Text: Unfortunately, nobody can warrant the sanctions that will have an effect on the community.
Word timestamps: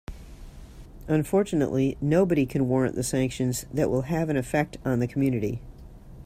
Unfortunately, 1.07 1.95
nobody 2.01 2.47
can 2.47 2.67
warrant 2.67 2.95
the 2.95 3.03
sanctions 3.03 3.67
that 3.71 3.91
will 3.91 4.01
have 4.01 4.29
an 4.29 4.35
effect 4.35 4.77
on 4.83 4.97
the 4.97 5.05
community. 5.05 5.61